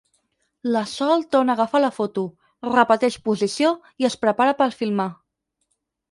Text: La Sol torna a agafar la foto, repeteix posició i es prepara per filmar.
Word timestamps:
La 0.75 0.81
Sol 0.91 1.25
torna 1.35 1.51
a 1.53 1.57
agafar 1.57 1.81
la 1.83 1.91
foto, 1.97 2.23
repeteix 2.67 3.17
posició 3.29 3.73
i 4.05 4.09
es 4.09 4.17
prepara 4.23 4.55
per 4.63 4.69
filmar. 4.81 5.07